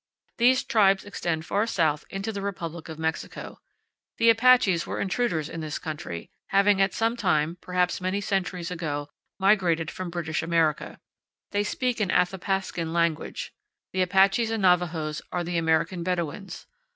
[0.39, 3.61] These tribes extend far south into the republic of Mexico.
[4.17, 9.09] The Apaches are intruders in this country, having at some time, perhaps many centuries ago,
[9.37, 10.99] migrated from British America.
[11.51, 13.53] They speak an Athapascan language.
[13.93, 16.65] The Apaches and Navajos are the American Bedouins.